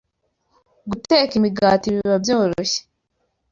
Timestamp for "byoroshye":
2.23-2.79